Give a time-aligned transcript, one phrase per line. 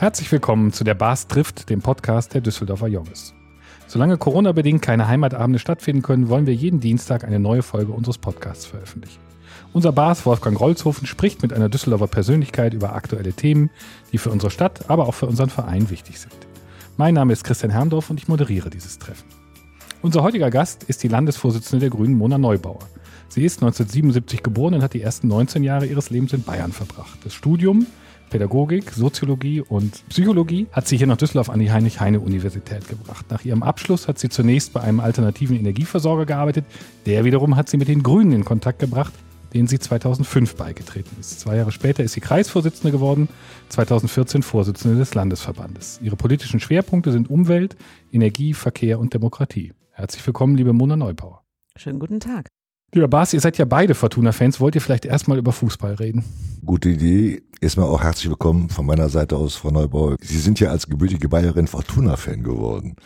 [0.00, 3.34] Herzlich willkommen zu der Bars trifft, dem Podcast der Düsseldorfer Jonges.
[3.86, 8.64] Solange Corona-bedingt keine Heimatabende stattfinden können, wollen wir jeden Dienstag eine neue Folge unseres Podcasts
[8.64, 9.20] veröffentlichen.
[9.74, 13.68] Unser Bars Wolfgang Rolzhofen spricht mit einer Düsseldorfer Persönlichkeit über aktuelle Themen,
[14.10, 16.32] die für unsere Stadt, aber auch für unseren Verein wichtig sind.
[16.96, 19.28] Mein Name ist Christian Herrndorf und ich moderiere dieses Treffen.
[20.00, 22.88] Unser heutiger Gast ist die Landesvorsitzende der Grünen, Mona Neubauer.
[23.28, 27.18] Sie ist 1977 geboren und hat die ersten 19 Jahre ihres Lebens in Bayern verbracht.
[27.22, 27.84] Das Studium
[28.30, 33.26] Pädagogik, Soziologie und Psychologie hat sie hier nach Düsseldorf an die Heinrich-Heine-Universität gebracht.
[33.28, 36.64] Nach ihrem Abschluss hat sie zunächst bei einem alternativen Energieversorger gearbeitet.
[37.06, 39.12] Der wiederum hat sie mit den Grünen in Kontakt gebracht,
[39.52, 41.40] denen sie 2005 beigetreten ist.
[41.40, 43.28] Zwei Jahre später ist sie Kreisvorsitzende geworden,
[43.68, 46.00] 2014 Vorsitzende des Landesverbandes.
[46.02, 47.76] Ihre politischen Schwerpunkte sind Umwelt,
[48.12, 49.72] Energie, Verkehr und Demokratie.
[49.90, 51.42] Herzlich willkommen, liebe Mona Neubauer.
[51.76, 52.46] Schönen guten Tag.
[52.92, 54.58] Lieber Bas, ihr seid ja beide Fortuna-Fans.
[54.58, 56.24] Wollt ihr vielleicht erstmal über Fußball reden?
[56.66, 57.40] Gute Idee.
[57.60, 60.16] Erstmal auch herzlich willkommen von meiner Seite aus, Frau Neubauer.
[60.20, 62.96] Sie sind ja als gebürtige Bayerin Fortuna-Fan geworden.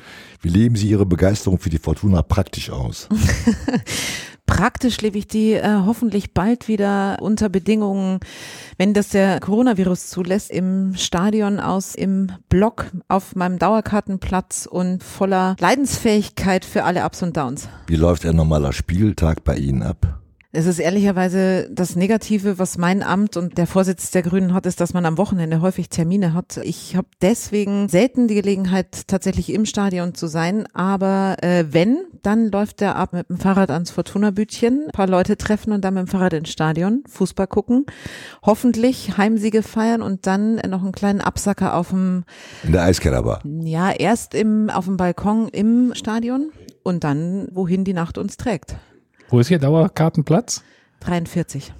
[0.40, 3.10] Wie leben Sie Ihre Begeisterung für die Fortuna praktisch aus?
[4.46, 8.20] Praktisch lebe ich die äh, hoffentlich bald wieder unter Bedingungen,
[8.76, 15.56] wenn das der Coronavirus zulässt, im Stadion aus, im Block, auf meinem Dauerkartenplatz und voller
[15.58, 17.68] Leidensfähigkeit für alle Ups und Downs.
[17.86, 20.23] Wie läuft ein normaler Spieltag bei Ihnen ab?
[20.56, 24.80] Es ist ehrlicherweise das Negative, was mein Amt und der Vorsitz der Grünen hat, ist,
[24.80, 26.60] dass man am Wochenende häufig Termine hat.
[26.62, 30.68] Ich habe deswegen selten die Gelegenheit, tatsächlich im Stadion zu sein.
[30.72, 35.36] Aber äh, wenn, dann läuft der ab mit dem Fahrrad ans Fortuna-Bütchen, ein paar Leute
[35.36, 37.86] treffen und dann mit dem Fahrrad ins Stadion, Fußball gucken,
[38.44, 42.22] hoffentlich Heimsiege feiern und dann noch einen kleinen Absacker auf dem
[42.62, 43.42] In der Eiskellerbar.
[43.44, 46.52] Ja, erst im auf dem Balkon im Stadion
[46.84, 48.76] und dann wohin die Nacht uns trägt.
[49.28, 50.62] Wo ist Ihr Dauerkartenplatz?
[51.00, 51.72] 43.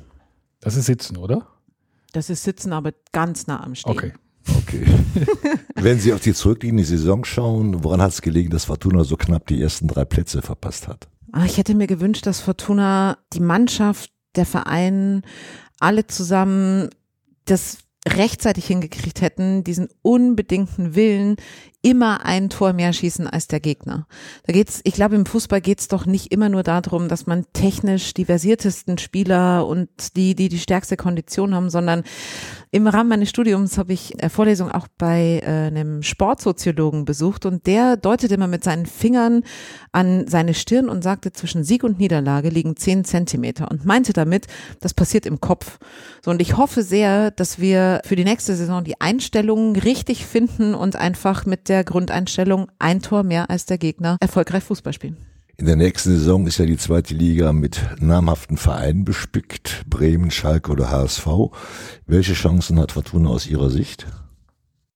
[0.60, 1.46] Das ist Sitzen, oder?
[2.12, 3.92] Das ist Sitzen, aber ganz nah am Stehen.
[3.92, 4.12] Okay.
[4.58, 4.84] Okay.
[5.74, 9.46] Wenn Sie auf die zurückliegende Saison schauen, woran hat es gelegen, dass Fortuna so knapp
[9.46, 11.08] die ersten drei Plätze verpasst hat?
[11.32, 15.22] Ah, Ich hätte mir gewünscht, dass Fortuna die Mannschaft, der Verein,
[15.80, 16.90] alle zusammen
[17.46, 21.36] das rechtzeitig hingekriegt hätten, diesen unbedingten Willen,
[21.84, 24.06] immer ein Tor mehr schießen als der Gegner.
[24.46, 28.14] Da geht's, ich glaube, im Fußball geht's doch nicht immer nur darum, dass man technisch
[28.14, 32.02] die versiertesten Spieler und die, die die stärkste Kondition haben, sondern
[32.70, 37.98] im Rahmen meines Studiums habe ich Vorlesung auch bei äh, einem Sportsoziologen besucht und der
[37.98, 39.42] deutete immer mit seinen Fingern
[39.92, 44.46] an seine Stirn und sagte, zwischen Sieg und Niederlage liegen zehn Zentimeter und meinte damit,
[44.80, 45.78] das passiert im Kopf.
[46.24, 50.74] So, und ich hoffe sehr, dass wir für die nächste Saison die Einstellungen richtig finden
[50.74, 55.16] und einfach mit der Grundeinstellung ein Tor mehr als der Gegner erfolgreich Fußball spielen.
[55.56, 60.72] In der nächsten Saison ist ja die zweite Liga mit namhaften Vereinen bespickt, Bremen, Schalke
[60.72, 61.26] oder HSV.
[62.06, 64.06] Welche Chancen hat Fortuna aus Ihrer Sicht?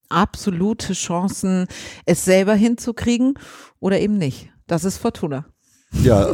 [0.09, 1.67] Absolute Chancen,
[2.07, 3.35] es selber hinzukriegen
[3.79, 4.51] oder eben nicht.
[4.67, 5.47] Das ist Fortuna.
[5.93, 6.29] Ja,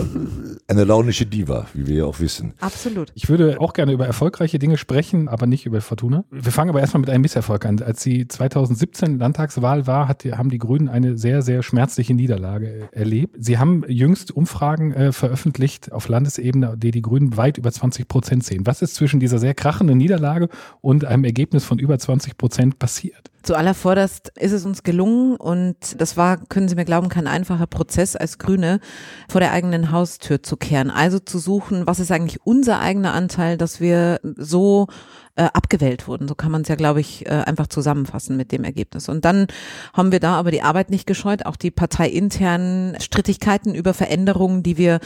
[0.67, 2.55] eine launische Diva, wie wir ja auch wissen.
[2.61, 3.13] Absolut.
[3.15, 6.25] Ich würde auch gerne über erfolgreiche Dinge sprechen, aber nicht über Fortuna.
[6.31, 7.81] Wir fangen aber erstmal mit einem Misserfolg an.
[7.81, 13.37] Als die 2017 Landtagswahl war, hat, haben die Grünen eine sehr, sehr schmerzliche Niederlage erlebt.
[13.39, 18.45] Sie haben jüngst Umfragen äh, veröffentlicht auf Landesebene, die die Grünen weit über 20 Prozent
[18.45, 18.67] sehen.
[18.67, 20.49] Was ist zwischen dieser sehr krachenden Niederlage
[20.81, 23.31] und einem Ergebnis von über 20 Prozent passiert?
[23.45, 28.17] Zuallervorderst ist es uns gelungen und das war, können Sie mir glauben, kein einfacher Prozess
[28.17, 28.81] als Grüne
[29.29, 30.91] vor der eigenen Haustür zu kehren.
[30.91, 34.89] Also zu suchen, was ist eigentlich unser eigener Anteil, dass wir so
[35.37, 36.29] äh, abgewählt wurden.
[36.29, 39.09] So kann man es ja, glaube ich, äh, einfach zusammenfassen mit dem Ergebnis.
[39.09, 39.49] Und dann
[39.93, 44.79] haben wir da aber die Arbeit nicht gescheut, auch die parteiinternen Strittigkeiten über Veränderungen, die
[44.79, 45.01] wir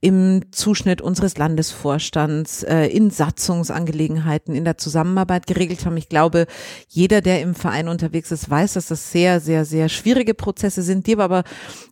[0.00, 5.96] im Zuschnitt unseres Landesvorstands, äh, in Satzungsangelegenheiten, in der Zusammenarbeit geregelt haben.
[5.98, 6.46] Ich glaube,
[6.88, 11.06] jeder, der im Verein unterwegs ist, weiß, dass das sehr, sehr, sehr schwierige Prozesse sind,
[11.06, 11.44] die wir aber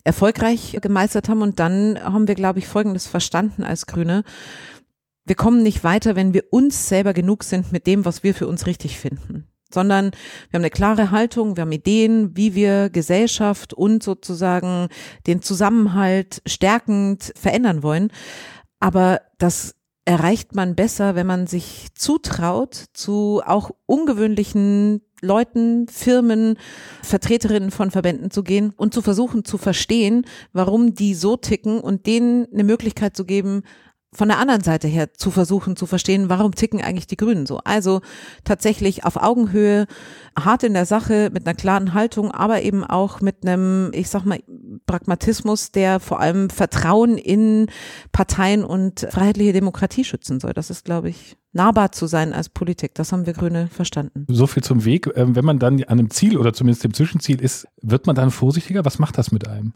[0.04, 1.42] erfolgreich gemeistert haben.
[1.42, 4.24] Und dann haben wir, glaube ich, Folgendes verstanden als Grüne
[5.24, 8.46] wir kommen nicht weiter, wenn wir uns selber genug sind mit dem, was wir für
[8.48, 10.10] uns richtig finden sondern
[10.50, 14.88] wir haben eine klare Haltung, wir haben Ideen, wie wir Gesellschaft und sozusagen
[15.26, 18.12] den Zusammenhalt stärkend verändern wollen.
[18.80, 19.74] Aber das
[20.04, 26.56] erreicht man besser, wenn man sich zutraut, zu auch ungewöhnlichen Leuten, Firmen,
[27.02, 32.06] Vertreterinnen von Verbänden zu gehen und zu versuchen zu verstehen, warum die so ticken und
[32.06, 33.62] denen eine Möglichkeit zu geben,
[34.14, 37.58] von der anderen Seite her zu versuchen zu verstehen, warum ticken eigentlich die Grünen so.
[37.64, 38.02] Also
[38.44, 39.86] tatsächlich auf Augenhöhe,
[40.38, 44.24] hart in der Sache, mit einer klaren Haltung, aber eben auch mit einem, ich sag
[44.24, 44.40] mal,
[44.86, 47.68] Pragmatismus, der vor allem Vertrauen in
[48.12, 50.52] Parteien und freiheitliche Demokratie schützen soll.
[50.52, 52.94] Das ist, glaube ich, nahbar zu sein als Politik.
[52.94, 54.26] Das haben wir Grüne verstanden.
[54.28, 55.08] So viel zum Weg.
[55.14, 58.30] Ähm, wenn man dann an einem Ziel oder zumindest dem Zwischenziel ist, wird man dann
[58.30, 58.84] vorsichtiger?
[58.84, 59.72] Was macht das mit einem?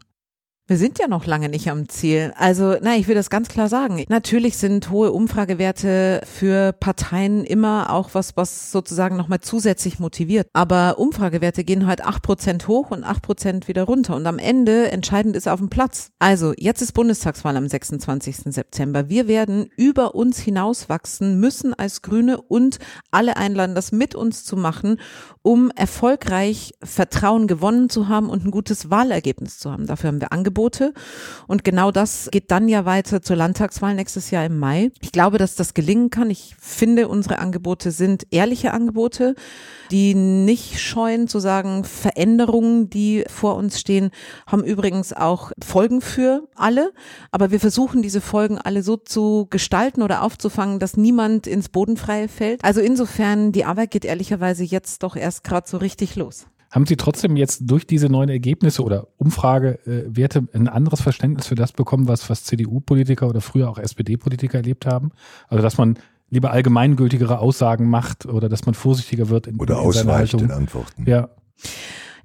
[0.69, 2.33] Wir sind ja noch lange nicht am Ziel.
[2.35, 4.03] Also, na, ich will das ganz klar sagen.
[4.09, 10.49] Natürlich sind hohe Umfragewerte für Parteien immer auch was, was sozusagen nochmal zusätzlich motiviert.
[10.51, 14.17] Aber Umfragewerte gehen halt acht Prozent hoch und acht Prozent wieder runter.
[14.17, 16.11] Und am Ende entscheidend ist auf dem Platz.
[16.19, 18.53] Also, jetzt ist Bundestagswahl am 26.
[18.53, 19.07] September.
[19.07, 22.79] Wir werden über uns hinauswachsen müssen als Grüne und
[23.09, 24.99] alle einladen, das mit uns zu machen,
[25.43, 29.87] um erfolgreich Vertrauen gewonnen zu haben und ein gutes Wahlergebnis zu haben.
[29.87, 30.93] Dafür haben wir Angebote Angebote.
[31.45, 34.91] Und genau das geht dann ja weiter zur Landtagswahl nächstes Jahr im Mai.
[35.01, 36.29] Ich glaube, dass das gelingen kann.
[36.29, 39.35] Ich finde, unsere Angebote sind ehrliche Angebote,
[39.91, 44.09] die nicht scheuen zu sagen, Veränderungen, die vor uns stehen,
[44.47, 46.91] haben übrigens auch Folgen für alle.
[47.31, 52.27] Aber wir versuchen diese Folgen alle so zu gestalten oder aufzufangen, dass niemand ins Bodenfreie
[52.27, 52.63] fällt.
[52.63, 56.47] Also insofern, die Arbeit geht ehrlicherweise jetzt doch erst gerade so richtig los.
[56.71, 61.71] Haben Sie trotzdem jetzt durch diese neuen Ergebnisse oder Umfragewerte ein anderes Verständnis für das
[61.71, 65.11] bekommen, was, was CDU-Politiker oder früher auch SPD-Politiker erlebt haben?
[65.47, 65.97] Also, dass man
[66.29, 71.05] lieber allgemeingültigere Aussagen macht oder dass man vorsichtiger wird in, oder in ausweicht in Antworten.
[71.07, 71.29] Ja.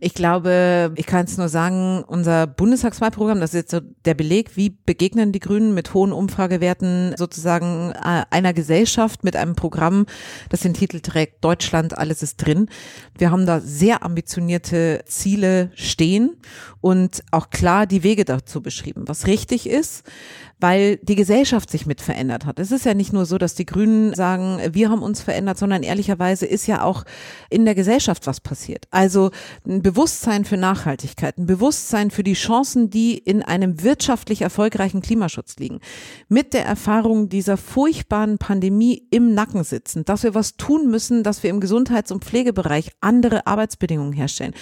[0.04, 4.56] Ich glaube, ich kann es nur sagen, unser Bundestagswahlprogramm, das ist jetzt so der Beleg,
[4.56, 10.06] wie begegnen die Grünen mit hohen Umfragewerten sozusagen äh, einer Gesellschaft mit einem Programm,
[10.49, 12.69] das den Titel trägt, Deutschland, alles ist drin.
[13.16, 16.37] Wir haben da sehr ambitionierte Ziele stehen
[16.82, 20.05] und auch klar die Wege dazu beschrieben, was richtig ist
[20.62, 22.61] weil die Gesellschaft sich mit verändert hat.
[22.61, 25.82] Es ist ja nicht nur so, dass die Grünen sagen, wir haben uns verändert, sondern
[25.82, 27.02] ehrlicherweise ist ja auch
[27.50, 28.87] in der Gesellschaft was passiert.
[28.93, 29.32] Also
[29.67, 35.56] ein Bewusstsein für Nachhaltigkeit, ein Bewusstsein für die Chancen, die in einem wirtschaftlich erfolgreichen Klimaschutz
[35.56, 35.81] liegen.
[36.29, 41.43] Mit der Erfahrung dieser furchtbaren Pandemie im Nacken sitzen, dass wir was tun müssen, dass
[41.43, 44.55] wir im Gesundheits- und Pflegebereich andere Arbeitsbedingungen herstellen.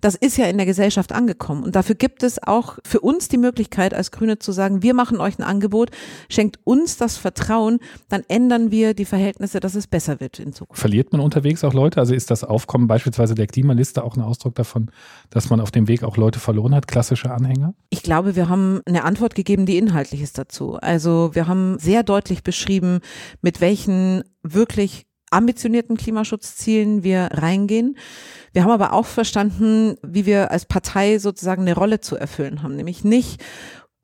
[0.00, 1.64] Das ist ja in der Gesellschaft angekommen.
[1.68, 5.20] Und dafür gibt es auch für uns die Möglichkeit, als Grüne zu sagen, wir machen
[5.20, 5.90] euch ein Angebot,
[6.30, 10.80] schenkt uns das Vertrauen, dann ändern wir die Verhältnisse, dass es besser wird in Zukunft.
[10.80, 12.00] Verliert man unterwegs auch Leute?
[12.00, 14.90] Also ist das Aufkommen beispielsweise der Klimaliste auch ein Ausdruck davon,
[15.28, 17.74] dass man auf dem Weg auch Leute verloren hat, klassische Anhänger?
[17.90, 20.76] Ich glaube, wir haben eine Antwort gegeben, die inhaltlich ist dazu.
[20.76, 23.00] Also wir haben sehr deutlich beschrieben,
[23.42, 27.96] mit welchen wirklich ambitionierten Klimaschutzzielen wir reingehen.
[28.52, 32.76] Wir haben aber auch verstanden, wie wir als Partei sozusagen eine Rolle zu erfüllen haben,
[32.76, 33.42] nämlich nicht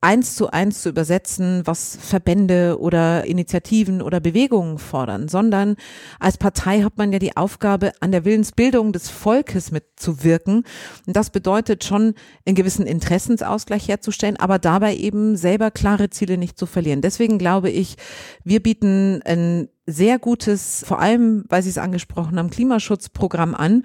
[0.04, 5.76] eins zu eins zu übersetzen, was Verbände oder Initiativen oder Bewegungen fordern, sondern
[6.20, 10.64] als Partei hat man ja die Aufgabe, an der Willensbildung des Volkes mitzuwirken.
[11.06, 16.58] Und das bedeutet schon, einen gewissen Interessensausgleich herzustellen, aber dabei eben selber klare Ziele nicht
[16.58, 17.00] zu verlieren.
[17.00, 17.96] Deswegen glaube ich,
[18.44, 23.82] wir bieten ein sehr gutes, vor allem, weil Sie es angesprochen haben, Klimaschutzprogramm an.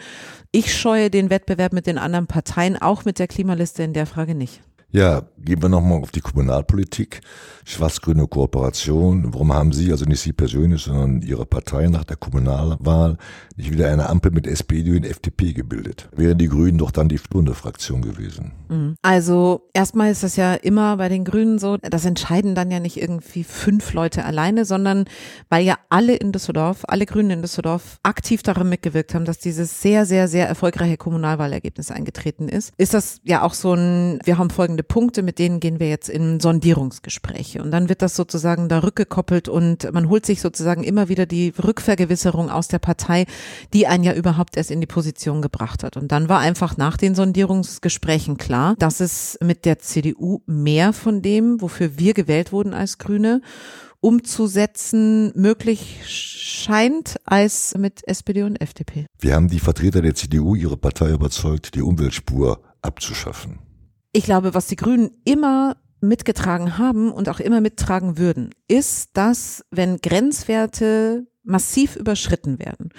[0.51, 4.35] Ich scheue den Wettbewerb mit den anderen Parteien, auch mit der Klimaliste in der Frage
[4.35, 4.61] nicht.
[4.91, 7.21] Ja, gehen wir nochmal auf die Kommunalpolitik.
[7.69, 9.31] Schwarz-grüne Kooperation.
[9.31, 13.17] Warum haben Sie, also nicht Sie persönlich, sondern Ihre Partei nach der Kommunalwahl
[13.55, 16.09] nicht wieder eine Ampel mit SPD und FDP gebildet?
[16.15, 18.53] Wären die Grünen doch dann die Stunde-Fraktion gewesen?
[18.69, 18.95] Mhm.
[19.03, 22.99] Also erstmal ist das ja immer bei den Grünen so, das entscheiden dann ja nicht
[22.99, 25.05] irgendwie fünf Leute alleine, sondern
[25.49, 29.81] weil ja alle in Düsseldorf, alle Grünen in Düsseldorf aktiv daran mitgewirkt haben, dass dieses
[29.81, 34.49] sehr, sehr, sehr erfolgreiche Kommunalwahlergebnis eingetreten ist, ist das ja auch so ein, wir haben
[34.49, 37.61] folgende Punkte, mit denen gehen wir jetzt in Sondierungsgespräche.
[37.61, 41.53] Und dann wird das sozusagen da rückgekoppelt und man holt sich sozusagen immer wieder die
[41.61, 43.25] Rückvergewisserung aus der Partei,
[43.73, 45.97] die einen ja überhaupt erst in die Position gebracht hat.
[45.97, 51.21] Und dann war einfach nach den Sondierungsgesprächen klar, dass es mit der CDU mehr von
[51.21, 53.41] dem, wofür wir gewählt wurden als Grüne,
[54.01, 59.05] umzusetzen möglich scheint als mit SPD und FDP.
[59.19, 63.59] Wir haben die Vertreter der CDU ihre Partei überzeugt, die Umweltspur abzuschaffen
[64.11, 69.65] ich glaube, was die Grünen immer mitgetragen haben und auch immer mittragen würden, ist, dass
[69.71, 72.91] wenn Grenzwerte massiv überschritten werden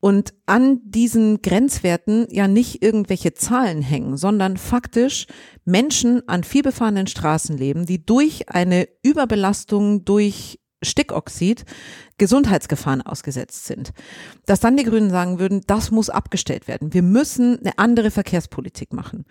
[0.00, 5.26] und an diesen Grenzwerten ja nicht irgendwelche Zahlen hängen, sondern faktisch
[5.64, 11.64] Menschen an vielbefahrenen Straßen leben, die durch eine Überbelastung, durch Stickoxid
[12.18, 13.92] Gesundheitsgefahren ausgesetzt sind.
[14.46, 16.94] Dass dann die Grünen sagen würden, das muss abgestellt werden.
[16.94, 19.26] Wir müssen eine andere Verkehrspolitik machen.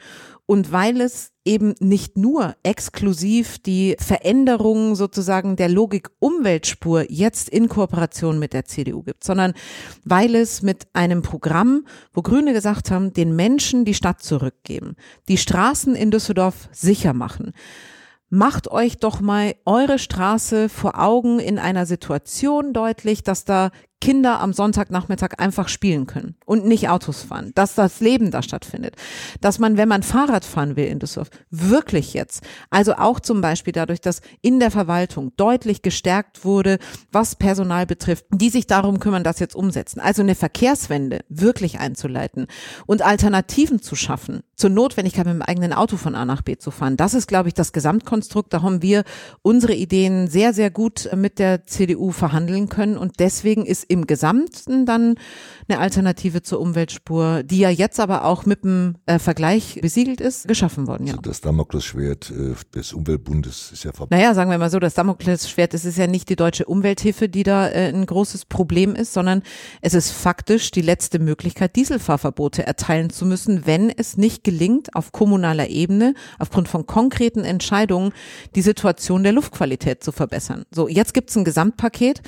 [0.46, 7.70] Und weil es eben nicht nur exklusiv die Veränderung sozusagen der Logik Umweltspur jetzt in
[7.70, 9.54] Kooperation mit der CDU gibt, sondern
[10.04, 14.96] weil es mit einem Programm, wo Grüne gesagt haben, den Menschen die Stadt zurückgeben,
[15.28, 17.54] die Straßen in Düsseldorf sicher machen,
[18.36, 24.40] macht euch doch mal eure Straße vor Augen in einer Situation deutlich, dass da Kinder
[24.40, 28.96] am Sonntagnachmittag einfach spielen können und nicht Autos fahren, dass das Leben da stattfindet,
[29.42, 33.74] dass man, wenn man Fahrrad fahren will in Düsseldorf, wirklich jetzt, also auch zum Beispiel
[33.74, 36.78] dadurch, dass in der Verwaltung deutlich gestärkt wurde,
[37.12, 42.48] was Personal betrifft, die sich darum kümmern, das jetzt umsetzen, also eine Verkehrswende wirklich einzuleiten
[42.86, 46.72] und Alternativen zu schaffen, zur Notwendigkeit mit dem eigenen Auto von A nach B zu
[46.72, 46.98] fahren.
[46.98, 48.54] Das ist, glaube ich, das Gesamtkonstrukt.
[48.54, 49.04] Da haben wir
[49.42, 54.86] unsere Ideen sehr, sehr gut mit der CDU verhandeln können und deswegen ist im Gesamten
[54.86, 55.16] dann
[55.68, 60.48] eine Alternative zur Umweltspur, die ja jetzt aber auch mit dem äh, Vergleich besiegelt ist,
[60.48, 61.08] geschaffen worden.
[61.08, 61.14] Ja.
[61.14, 64.16] Also das Damoklesschwert äh, des Umweltbundes ist ja vorbei.
[64.16, 67.44] Naja, sagen wir mal so, das Damoklesschwert, es ist ja nicht die deutsche Umwelthilfe, die
[67.44, 69.42] da äh, ein großes Problem ist, sondern
[69.82, 75.12] es ist faktisch die letzte Möglichkeit, Dieselfahrverbote erteilen zu müssen, wenn es nicht gelingt, auf
[75.12, 78.14] kommunaler Ebene, aufgrund von konkreten Entscheidungen,
[78.56, 80.64] die Situation der Luftqualität zu verbessern.
[80.72, 82.22] So, jetzt gibt's ein Gesamtpaket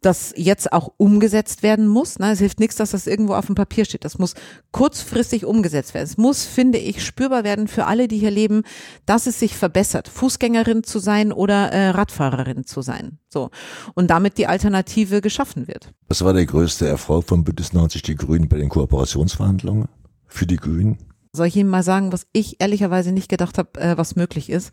[0.00, 2.16] das jetzt auch umgesetzt werden muss.
[2.18, 4.04] Es hilft nichts, dass das irgendwo auf dem Papier steht.
[4.04, 4.34] Das muss
[4.70, 6.04] kurzfristig umgesetzt werden.
[6.04, 8.62] Es muss, finde ich, spürbar werden für alle, die hier leben,
[9.06, 13.18] dass es sich verbessert, Fußgängerin zu sein oder äh, Radfahrerin zu sein.
[13.28, 13.50] So.
[13.94, 15.92] Und damit die Alternative geschaffen wird.
[16.08, 19.88] Was war der größte Erfolg von Bündnis 90 Die Grünen bei den Kooperationsverhandlungen
[20.26, 20.98] für die Grünen?
[21.32, 24.70] Soll ich Ihnen mal sagen, was ich ehrlicherweise nicht gedacht habe, äh, was möglich ist?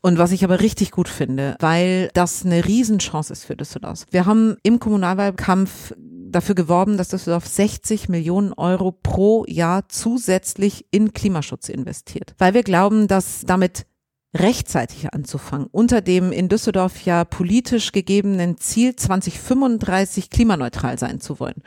[0.00, 4.04] Und was ich aber richtig gut finde, weil das eine Riesenchance ist für Düsseldorf.
[4.10, 11.12] Wir haben im Kommunalwahlkampf dafür geworben, dass Düsseldorf 60 Millionen Euro pro Jahr zusätzlich in
[11.12, 12.34] Klimaschutz investiert.
[12.38, 13.86] Weil wir glauben, dass damit
[14.34, 21.62] rechtzeitig anzufangen, unter dem in Düsseldorf ja politisch gegebenen Ziel 2035 klimaneutral sein zu wollen.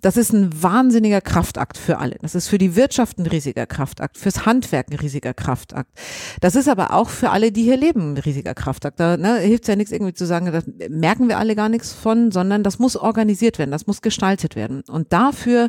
[0.00, 2.16] Das ist ein wahnsinniger Kraftakt für alle.
[2.22, 5.90] Das ist für die Wirtschaft ein riesiger Kraftakt, fürs Handwerk ein riesiger Kraftakt.
[6.40, 8.98] Das ist aber auch für alle, die hier leben, ein riesiger Kraftakt.
[8.98, 12.30] Da ne, hilft ja nichts irgendwie zu sagen, da merken wir alle gar nichts von,
[12.30, 14.82] sondern das muss organisiert werden, das muss gestaltet werden.
[14.88, 15.68] Und dafür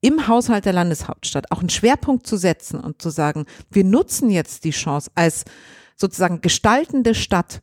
[0.00, 4.64] im Haushalt der Landeshauptstadt auch einen Schwerpunkt zu setzen und zu sagen, wir nutzen jetzt
[4.64, 5.44] die Chance als
[5.96, 7.60] sozusagen gestaltende Stadt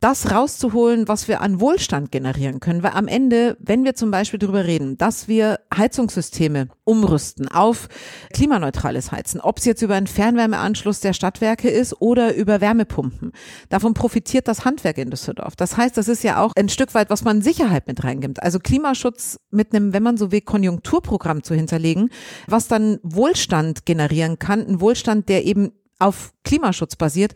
[0.00, 2.82] das rauszuholen, was wir an Wohlstand generieren können.
[2.82, 7.88] Weil am Ende, wenn wir zum Beispiel darüber reden, dass wir Heizungssysteme umrüsten auf
[8.32, 13.32] klimaneutrales Heizen, ob es jetzt über einen Fernwärmeanschluss der Stadtwerke ist oder über Wärmepumpen,
[13.68, 15.54] davon profitiert das Handwerk in Düsseldorf.
[15.54, 18.42] Das heißt, das ist ja auch ein Stück weit, was man Sicherheit mit reingibt.
[18.42, 22.08] Also Klimaschutz mit einem, wenn man so will, Konjunkturprogramm zu hinterlegen,
[22.46, 27.34] was dann Wohlstand generieren kann, ein Wohlstand, der eben auf Klimaschutz basiert.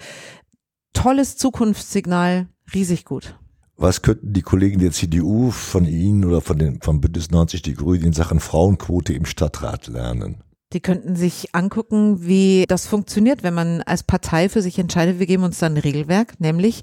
[0.95, 3.37] Tolles Zukunftssignal riesig gut.
[3.77, 7.75] Was könnten die Kollegen der CDU von Ihnen oder von den, von Bündnis 90 Die
[7.75, 10.45] Grünen in Sachen Frauenquote im Stadtrat lernen?
[10.73, 15.27] Die könnten sich angucken, wie das funktioniert, wenn man als Partei für sich entscheidet, wir
[15.27, 16.83] geben uns dann ein Regelwerk, nämlich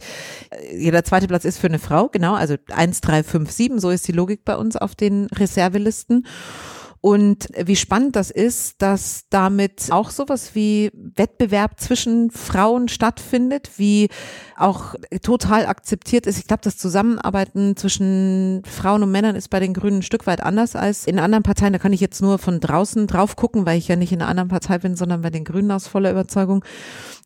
[0.50, 3.90] äh, jeder zweite Platz ist für eine Frau, genau, also 1, 3, 5, 7, so
[3.90, 6.26] ist die Logik bei uns auf den Reservelisten.
[7.01, 14.10] Und wie spannend das ist, dass damit auch sowas wie Wettbewerb zwischen Frauen stattfindet, wie
[14.55, 14.93] auch
[15.24, 16.38] total akzeptiert ist.
[16.38, 20.43] Ich glaube, das Zusammenarbeiten zwischen Frauen und Männern ist bei den Grünen ein Stück weit
[20.43, 21.74] anders als in anderen Parteien.
[21.74, 24.29] Da kann ich jetzt nur von draußen drauf gucken, weil ich ja nicht in einer
[24.29, 26.63] anderen Partei bin, sondern bei den Grünen aus voller Überzeugung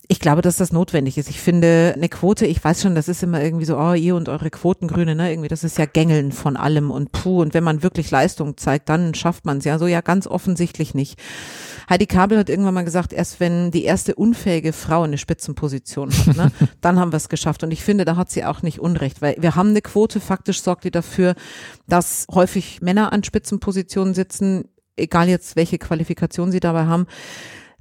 [0.08, 1.30] ich glaube, dass das notwendig ist.
[1.30, 4.30] Ich finde, eine Quote, ich weiß schon, das ist immer irgendwie so, oh, ihr und
[4.30, 7.82] eure Quotengrüne, ne, irgendwie, das ist ja Gängeln von allem und puh, und wenn man
[7.82, 9.80] wirklich Leistung zeigt, dann schafft man es ja.
[9.80, 11.20] So, ja, ganz offensichtlich nicht.
[11.90, 16.38] Heidi Kabel hat irgendwann mal gesagt, erst wenn die erste unfähige Frau eine Spitzenposition hat,
[16.38, 17.64] ne, dann haben wir es geschafft.
[17.64, 20.62] Und ich finde, da hat sie auch nicht Unrecht, weil wir haben eine Quote, faktisch
[20.62, 21.36] sorgt die dafür,
[21.88, 24.66] dass häufig Männer an Spitzenpositionen sitzen,
[24.98, 27.08] egal jetzt welche Qualifikation sie dabei haben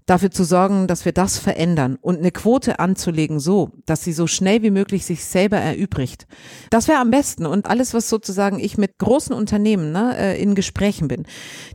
[0.07, 4.27] dafür zu sorgen, dass wir das verändern und eine Quote anzulegen, so, dass sie so
[4.27, 6.27] schnell wie möglich sich selber erübrigt.
[6.69, 7.47] Das wäre am besten.
[7.47, 11.25] Und alles, was sozusagen ich mit großen Unternehmen ne, äh, in Gesprächen bin,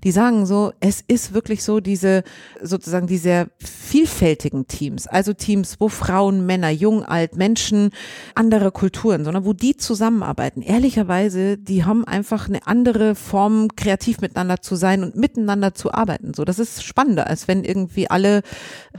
[0.04, 2.24] die sagen so, es ist wirklich so diese
[2.62, 7.90] sozusagen diese vielfältigen Teams, also Teams, wo Frauen, Männer, jung, alt, Menschen,
[8.36, 10.62] andere Kulturen, sondern wo die zusammenarbeiten.
[10.62, 16.34] Ehrlicherweise, die haben einfach eine andere Form, kreativ miteinander zu sein und miteinander zu arbeiten.
[16.36, 18.42] So, das ist spannender, als wenn irgendwie alle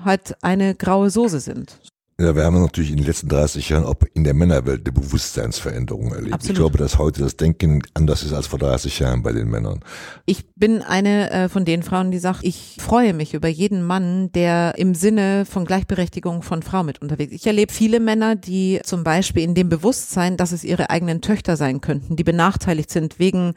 [0.02, 1.78] halt eine graue Soße sind.
[2.18, 6.12] Ja, wir haben natürlich in den letzten 30 Jahren auch in der Männerwelt eine Bewusstseinsveränderung
[6.12, 6.34] erlebt.
[6.34, 6.50] Absolut.
[6.50, 9.80] Ich glaube, dass heute das Denken anders ist als vor 30 Jahren bei den Männern.
[10.26, 14.30] Ich bin eine äh, von den Frauen, die sagt, ich freue mich über jeden Mann,
[14.32, 17.40] der im Sinne von Gleichberechtigung von Frau mit unterwegs ist.
[17.40, 21.56] Ich erlebe viele Männer, die zum Beispiel in dem Bewusstsein, dass es ihre eigenen Töchter
[21.56, 23.54] sein könnten, die benachteiligt sind wegen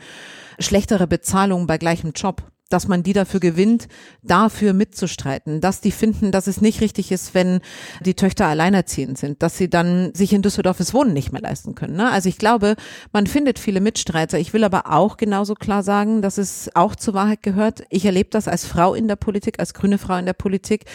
[0.57, 2.43] schlechterer Bezahlung bei gleichem Job
[2.73, 3.87] dass man die dafür gewinnt,
[4.21, 7.61] dafür mitzustreiten, dass die finden, dass es nicht richtig ist, wenn
[8.01, 11.95] die Töchter alleinerziehend sind, dass sie dann sich in Düsseldorf Wohnen nicht mehr leisten können.
[11.95, 12.11] Ne?
[12.11, 12.75] Also ich glaube,
[13.13, 14.39] man findet viele Mitstreiter.
[14.39, 17.83] Ich will aber auch genauso klar sagen, dass es auch zur Wahrheit gehört.
[17.89, 20.85] Ich erlebe das als Frau in der Politik, als grüne Frau in der Politik,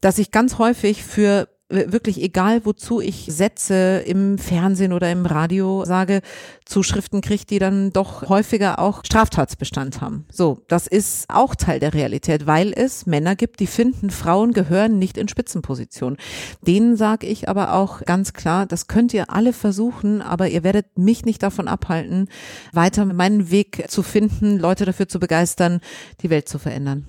[0.00, 5.84] dass ich ganz häufig für wirklich egal, wozu ich Sätze im Fernsehen oder im Radio
[5.84, 6.20] sage,
[6.66, 10.26] Zuschriften kriege, die dann doch häufiger auch Straftatsbestand haben.
[10.30, 14.98] So, das ist auch Teil der Realität, weil es Männer gibt, die finden, Frauen gehören
[14.98, 16.18] nicht in Spitzenpositionen.
[16.66, 20.98] Denen sage ich aber auch ganz klar, das könnt ihr alle versuchen, aber ihr werdet
[20.98, 22.28] mich nicht davon abhalten,
[22.72, 25.80] weiter meinen Weg zu finden, Leute dafür zu begeistern,
[26.20, 27.06] die Welt zu verändern.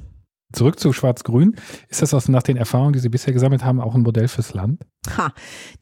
[0.55, 1.55] Zurück zu Schwarz-Grün.
[1.89, 4.53] Ist das aus, nach den Erfahrungen, die Sie bisher gesammelt haben, auch ein Modell fürs
[4.53, 4.81] Land?
[5.17, 5.31] Ha,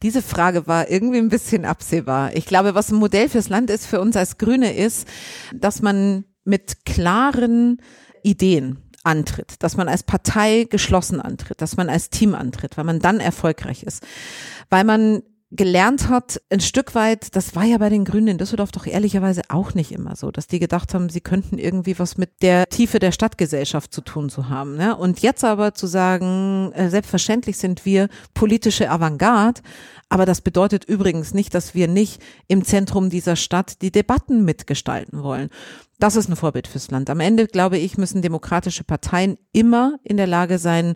[0.01, 2.35] diese Frage war irgendwie ein bisschen absehbar.
[2.35, 5.07] Ich glaube, was ein Modell fürs Land ist für uns als Grüne ist,
[5.53, 7.77] dass man mit klaren
[8.23, 12.99] Ideen antritt, dass man als Partei geschlossen antritt, dass man als Team antritt, weil man
[12.99, 14.03] dann erfolgreich ist,
[14.69, 15.23] weil man
[15.55, 19.43] gelernt hat, ein Stück weit, das war ja bei den Grünen in Düsseldorf doch ehrlicherweise
[19.49, 22.97] auch nicht immer so, dass die gedacht haben, sie könnten irgendwie was mit der Tiefe
[22.97, 24.75] der Stadtgesellschaft zu tun zu haben.
[24.75, 24.95] Ne?
[24.95, 29.61] Und jetzt aber zu sagen, äh, selbstverständlich sind wir politische Avantgarde,
[30.09, 35.23] aber das bedeutet übrigens nicht, dass wir nicht im Zentrum dieser Stadt die Debatten mitgestalten
[35.23, 35.49] wollen.
[36.03, 37.09] Das ist ein Vorbild fürs Land.
[37.09, 40.95] Am Ende, glaube ich, müssen demokratische Parteien immer in der Lage sein,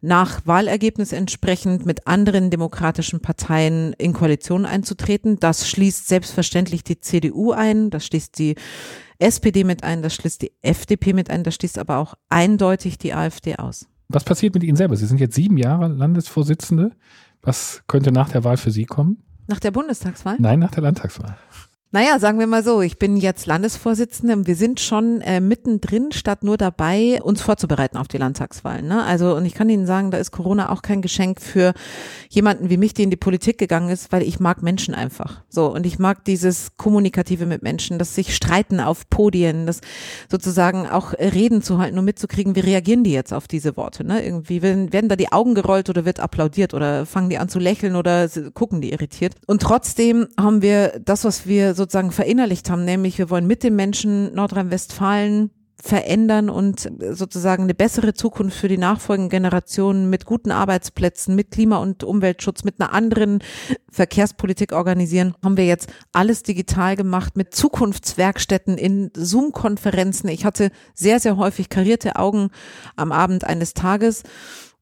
[0.00, 5.38] nach Wahlergebnis entsprechend mit anderen demokratischen Parteien in Koalition einzutreten.
[5.38, 8.56] Das schließt selbstverständlich die CDU ein, das schließt die
[9.20, 13.14] SPD mit ein, das schließt die FDP mit ein, das schließt aber auch eindeutig die
[13.14, 13.86] AfD aus.
[14.08, 14.96] Was passiert mit Ihnen selber?
[14.96, 16.90] Sie sind jetzt sieben Jahre Landesvorsitzende.
[17.42, 19.22] Was könnte nach der Wahl für Sie kommen?
[19.46, 20.34] Nach der Bundestagswahl?
[20.40, 21.38] Nein, nach der Landtagswahl.
[21.90, 26.44] Naja, sagen wir mal so, ich bin jetzt Landesvorsitzende wir sind schon äh, mittendrin, statt
[26.44, 28.86] nur dabei, uns vorzubereiten auf die Landtagswahlen.
[28.86, 29.02] Ne?
[29.04, 31.72] Also, und ich kann Ihnen sagen, da ist Corona auch kein Geschenk für
[32.28, 35.40] jemanden wie mich, die in die Politik gegangen ist, weil ich mag Menschen einfach.
[35.48, 39.80] So, und ich mag dieses Kommunikative mit Menschen, das sich streiten auf Podien, das
[40.30, 44.04] sozusagen auch Reden zu halten und mitzukriegen, wie reagieren die jetzt auf diese Worte.
[44.04, 44.22] Ne?
[44.22, 47.58] Irgendwie werden, werden da die Augen gerollt oder wird applaudiert oder fangen die an zu
[47.58, 49.36] lächeln oder gucken die irritiert.
[49.46, 53.74] Und trotzdem haben wir das, was wir sozusagen verinnerlicht haben, nämlich wir wollen mit den
[53.74, 61.36] Menschen Nordrhein-Westfalen verändern und sozusagen eine bessere Zukunft für die nachfolgenden Generationen mit guten Arbeitsplätzen,
[61.36, 63.38] mit Klima- und Umweltschutz, mit einer anderen
[63.90, 70.28] Verkehrspolitik organisieren, haben wir jetzt alles digital gemacht mit Zukunftswerkstätten in Zoom-Konferenzen.
[70.28, 72.50] Ich hatte sehr, sehr häufig karierte Augen
[72.96, 74.24] am Abend eines Tages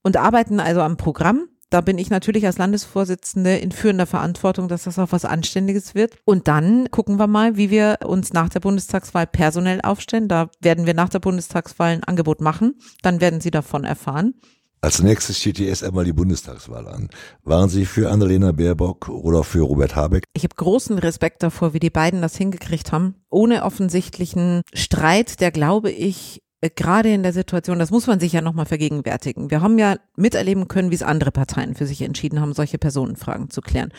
[0.03, 4.85] und arbeiten also am Programm da bin ich natürlich als Landesvorsitzende in führender Verantwortung, dass
[4.85, 6.17] das auch was Anständiges wird.
[6.25, 10.27] Und dann gucken wir mal, wie wir uns nach der Bundestagswahl personell aufstellen.
[10.27, 12.77] Da werden wir nach der Bundestagswahl ein Angebot machen.
[13.03, 14.33] Dann werden Sie davon erfahren.
[14.81, 17.11] Als nächstes steht erst einmal die Bundestagswahl an.
[17.45, 20.25] Waren Sie für Annalena Baerbock oder für Robert Habeck?
[20.33, 23.17] Ich habe großen Respekt davor, wie die beiden das hingekriegt haben.
[23.29, 28.41] Ohne offensichtlichen Streit, der, glaube ich, gerade in der Situation, das muss man sich ja
[28.41, 29.51] nochmal vergegenwärtigen.
[29.51, 33.51] Wir haben ja miterleben können, wie es andere Parteien für sich entschieden haben, solche Personenfragen
[33.51, 33.93] zu klären.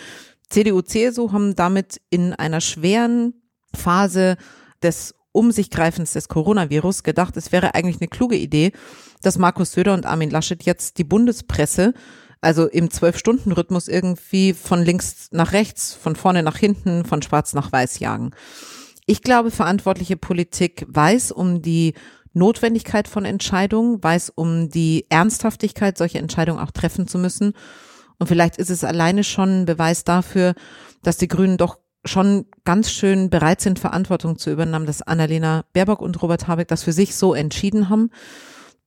[0.49, 3.33] CDU, CSU haben damit in einer schweren
[3.75, 4.37] Phase
[4.81, 8.71] des um sich greifens des Coronavirus gedacht, es wäre eigentlich eine kluge Idee,
[9.21, 11.93] dass Markus Söder und Armin Laschet jetzt die Bundespresse
[12.41, 17.71] also im Zwölf-Stunden-Rhythmus irgendwie von links nach rechts, von vorne nach hinten, von schwarz nach
[17.71, 18.31] weiß jagen.
[19.05, 21.93] Ich glaube, verantwortliche Politik weiß um die
[22.37, 27.53] Notwendigkeit von Entscheidungen, weiß um die Ernsthaftigkeit, solche Entscheidungen auch treffen zu müssen.
[28.19, 30.53] Und vielleicht ist es alleine schon ein Beweis dafür,
[31.03, 36.01] dass die Grünen doch schon ganz schön bereit sind, Verantwortung zu übernehmen, dass Annalena Baerbock
[36.01, 38.09] und Robert Habeck das für sich so entschieden haben.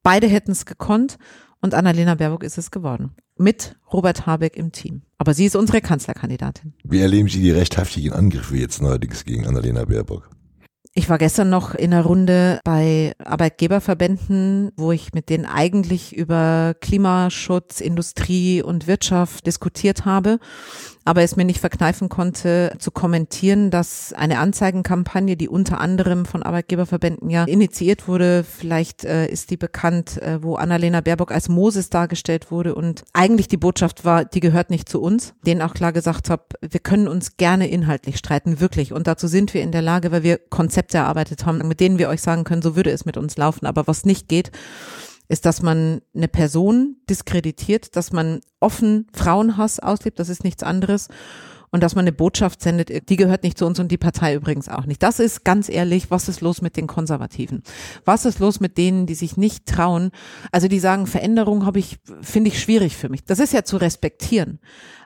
[0.02, 1.18] Beide hätten es gekonnt
[1.60, 3.12] und Annalena Baerbock ist es geworden.
[3.36, 5.02] Mit Robert Habeck im Team.
[5.18, 6.74] Aber sie ist unsere Kanzlerkandidatin.
[6.84, 10.30] Wie erleben Sie die recht heftigen Angriffe jetzt neuerdings gegen Annalena Baerbock?
[10.92, 16.74] Ich war gestern noch in einer Runde bei Arbeitgeberverbänden, wo ich mit denen eigentlich über
[16.80, 20.40] Klimaschutz, Industrie und Wirtschaft diskutiert habe.
[21.04, 26.42] Aber es mir nicht verkneifen konnte zu kommentieren, dass eine Anzeigenkampagne, die unter anderem von
[26.42, 31.90] Arbeitgeberverbänden ja initiiert wurde, vielleicht äh, ist die bekannt, äh, wo Annalena Baerbock als Moses
[31.90, 35.92] dargestellt wurde und eigentlich die Botschaft war, die gehört nicht zu uns, denen auch klar
[35.92, 38.92] gesagt habe, wir können uns gerne inhaltlich streiten, wirklich.
[38.92, 42.08] Und dazu sind wir in der Lage, weil wir Konzepte erarbeitet haben, mit denen wir
[42.08, 43.66] euch sagen können, so würde es mit uns laufen.
[43.66, 44.50] Aber was nicht geht,
[45.30, 51.06] ist, dass man eine Person diskreditiert, dass man offen Frauenhass auslebt, das ist nichts anderes.
[51.72, 54.68] Und dass man eine Botschaft sendet, die gehört nicht zu uns und die Partei übrigens
[54.68, 55.04] auch nicht.
[55.04, 57.62] Das ist ganz ehrlich, was ist los mit den Konservativen?
[58.04, 60.10] Was ist los mit denen, die sich nicht trauen?
[60.50, 63.22] Also die sagen, Veränderung habe ich, finde ich schwierig für mich.
[63.22, 64.58] Das ist ja zu respektieren.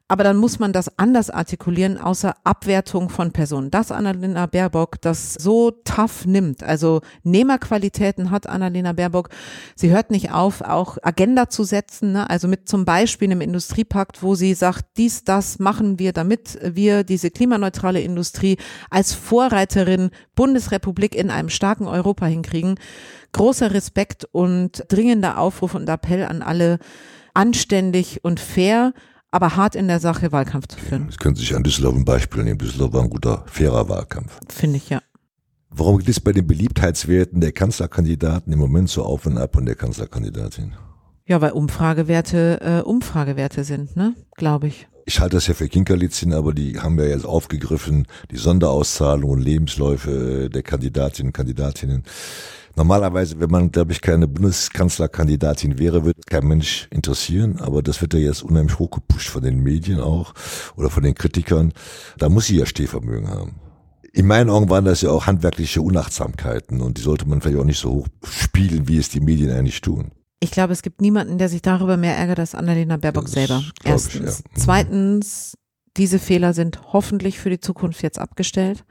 [0.07, 3.71] Aber dann muss man das anders artikulieren, außer Abwertung von Personen.
[3.71, 9.31] Das Annalena Baerbock das so tough nimmt, also Nehmerqualitäten hat Annalena Baerbock.
[9.75, 12.29] Sie hört nicht auf, auch Agenda zu setzen, ne?
[12.29, 17.03] also mit zum Beispiel einem Industriepakt, wo sie sagt, dies, das machen wir, damit wir
[17.03, 18.59] diese klimaneutrale Industrie
[18.91, 22.79] als Vorreiterin Bundesrepublik in einem starken Europa hinkriegen.
[23.33, 26.79] Großer Respekt und dringender Aufruf und Appell an alle,
[27.33, 28.93] anständig und fair
[29.35, 31.07] aber hart in der Sache Wahlkampf zu führen.
[31.09, 32.57] Das können Sie sich an Düsseldorf ein Beispiel nehmen.
[32.57, 34.39] Düsseldorf war ein guter, fairer Wahlkampf.
[34.49, 35.03] Finde ich ja.
[35.71, 39.67] Warum geht es bei den Beliebtheitswerten der Kanzlerkandidaten im Moment so auf und ab und
[39.67, 40.75] der Kanzlerkandidatin?
[41.27, 44.15] Ja, weil Umfragewerte äh, Umfragewerte sind, ne?
[44.37, 44.87] Glaube ich.
[45.05, 50.49] Ich halte das ja für Kinkerlitzchen, aber die haben ja jetzt aufgegriffen, die Sonderauszahlungen, Lebensläufe
[50.49, 52.05] der Kandidatinnen und Kandidatinnen.
[52.77, 57.61] Normalerweise, wenn man, glaube ich, keine Bundeskanzlerkandidatin wäre, würde kein Mensch interessieren.
[57.61, 60.35] Aber das wird ja jetzt unheimlich hochgepusht von den Medien auch
[60.77, 61.73] oder von den Kritikern.
[62.19, 63.61] Da muss sie ja Stehvermögen haben.
[64.13, 67.65] In meinen Augen waren das ja auch handwerkliche Unachtsamkeiten und die sollte man vielleicht auch
[67.65, 70.13] nicht so hoch spielen, wie es die Medien eigentlich tun.
[70.41, 73.63] Ich glaube, es gibt niemanden, der sich darüber mehr ärgert als Annalena Baerbock selber.
[73.83, 74.41] Erstens.
[74.41, 74.63] Ich, ja.
[74.63, 75.55] Zweitens,
[75.97, 78.85] diese Fehler sind hoffentlich für die Zukunft jetzt abgestellt.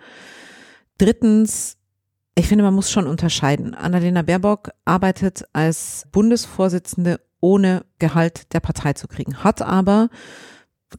[0.98, 1.78] Drittens,
[2.36, 3.76] ich finde, man muss schon unterscheiden.
[3.76, 10.10] Annalena Baerbock arbeitet als Bundesvorsitzende ohne Gehalt der Partei zu kriegen, hat aber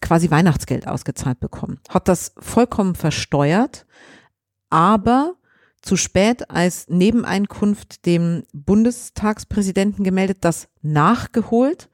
[0.00, 3.86] quasi Weihnachtsgeld ausgezahlt bekommen, hat das vollkommen versteuert,
[4.70, 5.34] aber
[5.82, 11.90] zu spät als Nebeneinkunft dem Bundestagspräsidenten gemeldet, das nachgeholt,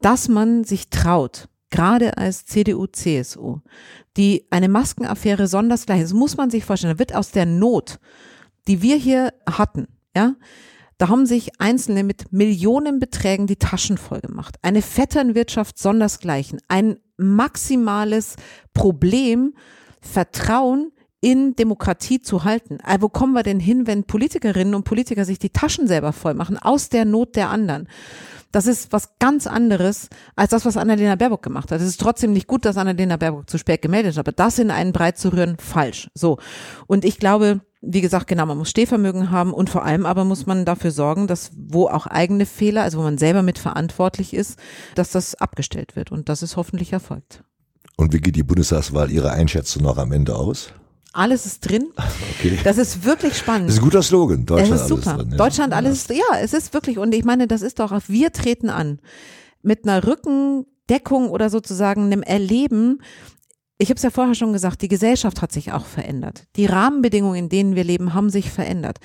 [0.00, 3.60] dass man sich traut, gerade als CDU, CSU,
[4.16, 7.98] die eine Maskenaffäre sondersgleich, das muss man sich vorstellen, da wird aus der Not
[8.68, 10.34] die wir hier hatten, ja,
[10.98, 14.56] da haben sich Einzelne mit Millionenbeträgen die Taschen voll gemacht.
[14.62, 16.60] Eine Vetternwirtschaft sondersgleichen.
[16.68, 18.36] Ein maximales
[18.74, 19.54] Problem,
[20.00, 20.92] Vertrauen
[21.24, 22.78] in Demokratie zu halten.
[22.82, 26.34] Also wo kommen wir denn hin, wenn Politikerinnen und Politiker sich die Taschen selber voll
[26.34, 27.88] machen, aus der Not der anderen?
[28.52, 31.80] Das ist was ganz anderes als das, was Annalena Baerbock gemacht hat.
[31.80, 34.70] Es ist trotzdem nicht gut, dass Annalena Baerbock zu spät gemeldet hat, aber das in
[34.70, 36.10] einen Breit zu rühren, falsch.
[36.12, 36.36] So.
[36.86, 40.44] Und ich glaube, wie gesagt, genau, man muss Stehvermögen haben und vor allem aber muss
[40.44, 44.58] man dafür sorgen, dass wo auch eigene Fehler, also wo man selber mit verantwortlich ist,
[44.94, 47.42] dass das abgestellt wird und das ist hoffentlich erfolgt.
[47.96, 50.74] Und wie geht die Bundestagswahl Ihrer Einschätzung noch am Ende aus?
[51.14, 51.88] Alles ist drin.
[52.36, 52.58] Okay.
[52.62, 53.68] Das ist wirklich spannend.
[53.68, 54.44] Das ist ein guter Slogan.
[54.44, 55.14] Deutschland es ist super.
[55.14, 55.36] Drin, ja.
[55.36, 58.98] Deutschland alles, ja, es ist wirklich, und ich meine, das ist doch, wir treten an.
[59.62, 62.98] Mit einer Rückendeckung oder sozusagen einem Erleben,
[63.78, 66.44] ich habe es ja vorher schon gesagt, die Gesellschaft hat sich auch verändert.
[66.56, 68.98] Die Rahmenbedingungen, in denen wir leben, haben sich verändert.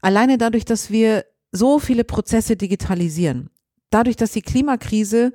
[0.00, 3.50] Alleine dadurch, dass wir so viele Prozesse digitalisieren,
[3.90, 5.32] dadurch, dass die Klimakrise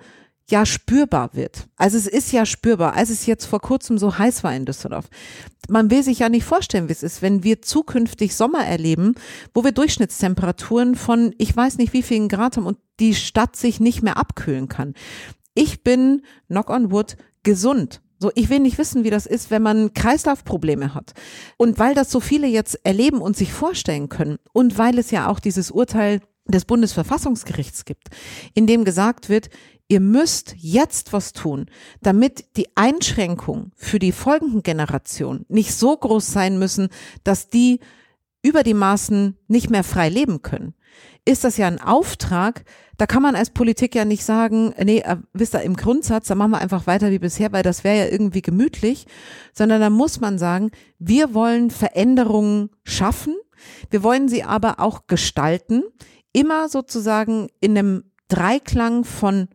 [0.49, 1.67] ja spürbar wird.
[1.75, 5.09] Also es ist ja spürbar, als es jetzt vor kurzem so heiß war in Düsseldorf.
[5.69, 9.15] Man will sich ja nicht vorstellen, wie es ist, wenn wir zukünftig Sommer erleben,
[9.53, 13.79] wo wir Durchschnittstemperaturen von ich weiß nicht wie vielen Grad haben und die Stadt sich
[13.79, 14.93] nicht mehr abkühlen kann.
[15.53, 18.01] Ich bin, knock on wood, gesund.
[18.19, 21.13] So, ich will nicht wissen, wie das ist, wenn man Kreislaufprobleme hat.
[21.57, 25.27] Und weil das so viele jetzt erleben und sich vorstellen können und weil es ja
[25.27, 28.09] auch dieses Urteil des Bundesverfassungsgerichts gibt,
[28.53, 29.49] in dem gesagt wird,
[29.87, 31.67] ihr müsst jetzt was tun,
[32.01, 36.89] damit die Einschränkungen für die folgenden Generationen nicht so groß sein müssen,
[37.23, 37.79] dass die
[38.41, 40.73] über die Maßen nicht mehr frei leben können.
[41.25, 42.63] Ist das ja ein Auftrag,
[42.97, 46.35] da kann man als Politik ja nicht sagen, nee, äh, wisst ihr, im Grundsatz, da
[46.35, 49.05] machen wir einfach weiter wie bisher, weil das wäre ja irgendwie gemütlich,
[49.53, 53.35] sondern da muss man sagen, wir wollen Veränderungen schaffen,
[53.89, 55.83] wir wollen sie aber auch gestalten,
[56.37, 59.47] immer sozusagen in einem Dreiklang von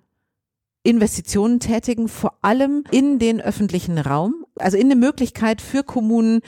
[0.85, 6.41] Investitionen tätigen, vor allem in den öffentlichen Raum, also in eine Möglichkeit für Kommunen,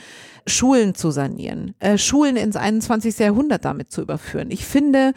[0.45, 3.17] Schulen zu sanieren, äh, Schulen ins 21.
[3.17, 4.51] Jahrhundert damit zu überführen.
[4.51, 5.13] Ich finde,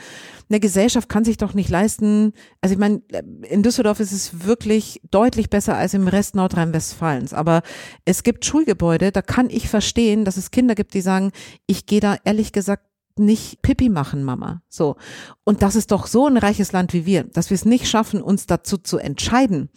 [0.49, 3.03] eine Gesellschaft kann sich doch nicht leisten, also ich meine,
[3.43, 7.63] in Düsseldorf ist es wirklich deutlich besser als im Rest Nordrhein-Westfalens, aber
[8.05, 11.33] es gibt Schulgebäude, da kann ich verstehen, dass es Kinder gibt, die sagen,
[11.67, 12.88] ich gehe da ehrlich gesagt
[13.19, 14.63] nicht Pipi machen, Mama.
[14.69, 14.97] So.
[15.45, 18.23] Und das ist doch so ein reiches Land wie wir, dass wir es nicht schaffen,
[18.23, 19.71] uns dazu zu entscheiden,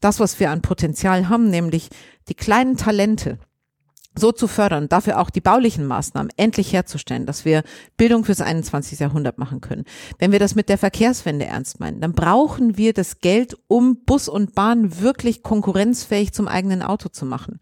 [0.00, 1.88] das, was wir an Potenzial haben, nämlich
[2.28, 3.38] die kleinen Talente,
[4.18, 7.62] so zu fördern, dafür auch die baulichen Maßnahmen endlich herzustellen, dass wir
[7.96, 8.98] Bildung fürs 21.
[8.98, 9.84] Jahrhundert machen können.
[10.18, 14.28] Wenn wir das mit der Verkehrswende ernst meinen, dann brauchen wir das Geld, um Bus
[14.28, 17.60] und Bahn wirklich konkurrenzfähig zum eigenen Auto zu machen.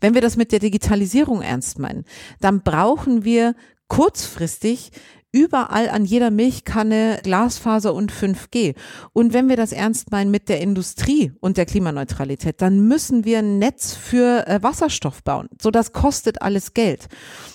[0.00, 2.04] Wenn wir das mit der Digitalisierung ernst meinen,
[2.40, 3.54] dann brauchen wir
[3.92, 4.90] kurzfristig
[5.32, 8.74] überall an jeder Milchkanne Glasfaser und 5G.
[9.12, 13.40] Und wenn wir das ernst meinen mit der Industrie und der Klimaneutralität, dann müssen wir
[13.40, 15.50] ein Netz für äh, Wasserstoff bauen.
[15.60, 17.08] So, das kostet alles Geld.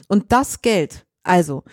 [0.09, 1.63] Und das Geld, also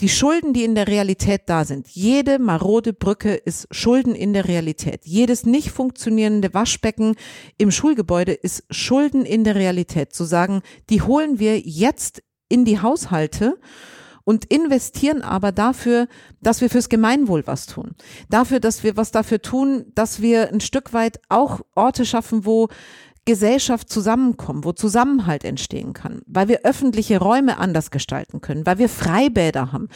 [0.00, 4.48] die Schulden, die in der Realität da sind, jede marode Brücke ist Schulden in der
[4.48, 5.06] Realität.
[5.06, 7.14] Jedes nicht funktionierende Waschbecken
[7.56, 10.12] im Schulgebäude ist Schulden in der Realität.
[10.12, 12.22] Zu sagen, die holen wir jetzt
[12.54, 13.58] in die Haushalte
[14.22, 16.06] und investieren aber dafür,
[16.40, 17.96] dass wir fürs Gemeinwohl was tun.
[18.30, 22.68] Dafür, dass wir was dafür tun, dass wir ein Stück weit auch Orte schaffen, wo
[23.24, 28.88] Gesellschaft zusammenkommen, wo Zusammenhalt entstehen kann, weil wir öffentliche Räume anders gestalten können, weil wir
[28.88, 29.88] Freibäder haben.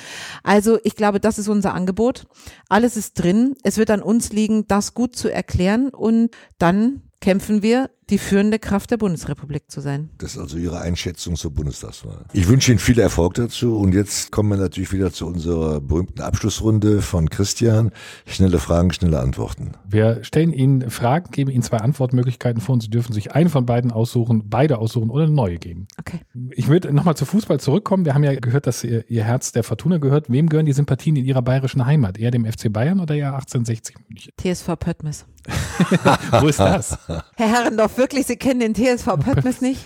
[0.42, 2.27] Also ich glaube, das ist unser Angebot.
[2.68, 3.55] Alles ist drin.
[3.62, 8.59] Es wird an uns liegen, das gut zu erklären und dann kämpfen wir, die führende
[8.59, 10.09] Kraft der Bundesrepublik zu sein.
[10.18, 12.24] Das ist also Ihre Einschätzung zur Bundestagswahl.
[12.33, 16.22] Ich wünsche Ihnen viel Erfolg dazu und jetzt kommen wir natürlich wieder zu unserer berühmten
[16.22, 17.90] Abschlussrunde von Christian.
[18.24, 19.72] Schnelle Fragen, schnelle Antworten.
[19.87, 23.66] Wir stellen Ihnen Fragen, geben Ihnen zwei Antwortmöglichkeiten vor und Sie dürfen sich eine von
[23.66, 25.87] beiden aussuchen, beide aussuchen oder eine neue geben.
[25.98, 26.20] Okay.
[26.52, 28.07] Ich würde nochmal zu Fußball zurückkommen.
[28.07, 30.31] Wir haben ja gehört, dass Ihr, Ihr Herz der Fortuna gehört.
[30.31, 32.16] Wem gehören die Sympathien in Ihrer bayerischen Heimat?
[32.16, 34.33] Eher dem FC Bayern oder eher 1860 München?
[34.38, 35.26] TSV Pöttmes.
[36.40, 36.98] Wo ist das?
[37.37, 39.80] Herr Herrendorf, wirklich, Sie kennen den TSV Pöttmes nicht?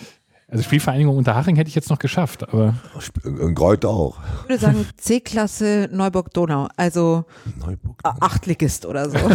[0.48, 2.75] Also Spielvereinigung Unterhaching hätte ich jetzt noch geschafft, aber
[3.25, 4.18] In Greut auch.
[4.42, 7.25] Ich würde sagen C-Klasse Neuburg-Donau, also
[7.59, 7.98] Neuburg.
[8.03, 9.16] Achtligist oder so.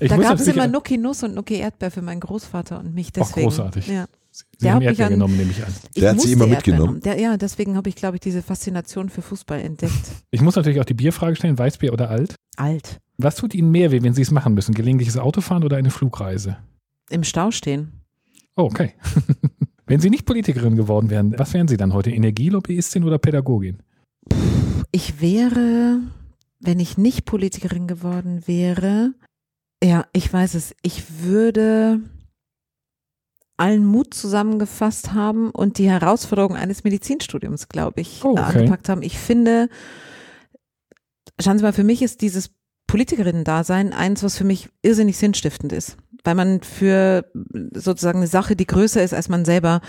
[0.00, 3.08] Okay, da gab es immer Nuki Nuss und Nuki Erdbeer für meinen Großvater und mich
[3.08, 3.46] Auch deswegen.
[3.46, 3.86] großartig.
[3.86, 4.06] Ja.
[4.32, 5.72] Sie Der haben Erdbeer an- genommen, nehme ich an.
[5.94, 7.00] Ich Der hat sie immer mitgenommen.
[7.02, 9.92] Der, ja, deswegen habe ich, glaube ich, diese Faszination für Fußball entdeckt.
[10.32, 12.34] Ich muss natürlich auch die Bierfrage stellen, Weißbier oder alt?
[12.56, 12.98] Alt.
[13.22, 14.74] Was tut Ihnen mehr weh, wenn Sie es machen müssen?
[14.74, 16.58] Gelegentliches Autofahren oder eine Flugreise?
[17.10, 17.92] Im Stau stehen.
[18.56, 18.94] Oh, okay.
[19.86, 22.10] wenn Sie nicht Politikerin geworden wären, was wären Sie dann heute?
[22.10, 23.82] Energielobbyistin oder Pädagogin?
[24.92, 25.98] Ich wäre,
[26.60, 29.14] wenn ich nicht Politikerin geworden wäre,
[29.82, 32.00] ja, ich weiß es, ich würde
[33.56, 38.40] allen Mut zusammengefasst haben und die Herausforderung eines Medizinstudiums, glaube ich, Oh, okay.
[38.40, 39.02] angepackt haben.
[39.02, 39.68] Ich finde,
[41.40, 42.50] schauen Sie mal, für mich ist dieses
[42.90, 45.96] Politikerinnen-Dasein eins, was für mich irrsinnig sinnstiftend ist.
[46.24, 47.24] Weil man für
[47.72, 49.80] sozusagen eine Sache, die größer ist, als man selber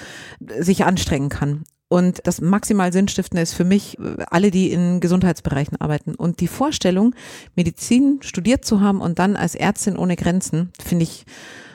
[0.60, 1.64] sich anstrengen kann.
[1.90, 6.14] Und das maximal Sinnstiftende ist für mich äh, alle, die in Gesundheitsbereichen arbeiten.
[6.16, 7.16] Und die Vorstellung,
[7.56, 11.26] Medizin studiert zu haben und dann als Ärztin ohne Grenzen, finde ich,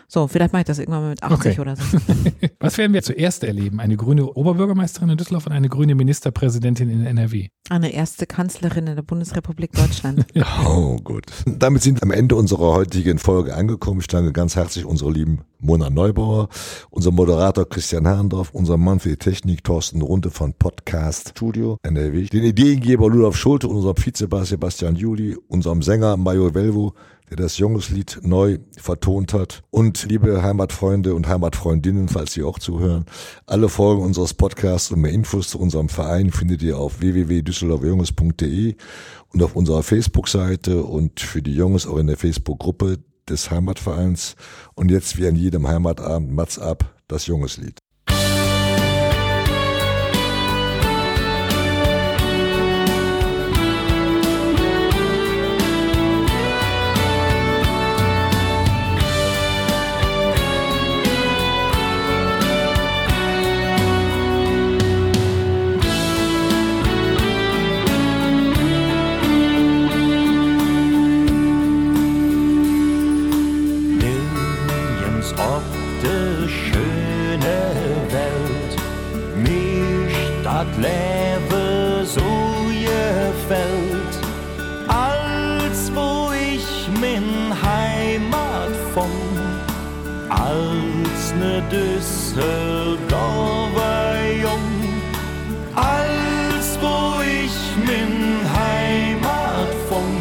[0.08, 1.60] so, vielleicht mache ich das irgendwann mal mit 80 Okay.
[1.60, 1.82] oder so.
[2.60, 3.80] Was werden wir zuerst erleben?
[3.80, 7.48] Eine grüne Oberbürgermeisterin in Düsseldorf und eine grüne Ministerpräsidentin in NRW?
[7.68, 10.24] Eine erste Kanzlerin in der Bundesrepublik Deutschland.
[10.66, 11.26] Oh, gut.
[11.46, 14.00] Damit sind wir am Ende unserer heutigen Folge angekommen.
[14.00, 16.48] Ich danke ganz herzlich unserer lieben Mona Neubauer,
[16.90, 22.26] unser Moderator Christian Herrendorf, unser Mann für die Technik Thorsten Runde von Podcast Studio NRW,
[22.26, 26.94] den Ideengeber Ludolf Schulte und unserem Vizebass Sebastian Juli, unserem Sänger Mario Velvo,
[27.30, 29.62] der das Jungeslied neu vertont hat.
[29.70, 33.04] Und liebe Heimatfreunde und Heimatfreundinnen, falls Sie auch zuhören,
[33.46, 38.76] alle Folgen unseres Podcasts und mehr Infos zu unserem Verein findet ihr auf www.düsseldorfjunges.de
[39.32, 44.36] und auf unserer Facebook-Seite und für die Jungs auch in der Facebook-Gruppe des Heimatvereins.
[44.74, 47.78] Und jetzt wie an jedem Heimatabend Mats ab, das Jungeslied.
[80.56, 82.22] Dat Leben so
[82.70, 84.14] gefällt,
[84.88, 89.10] als wo ich min Heimat von,
[90.30, 92.96] als ne Düsseldorf
[93.76, 94.72] Düsseldorfer Jung,
[95.74, 98.14] als wo ich min
[98.58, 100.16] Heimat fung,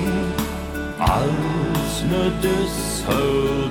[0.99, 3.64] als ne Düsseldorfer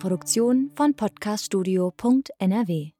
[0.00, 2.99] Produktion von podcaststudio.nrw.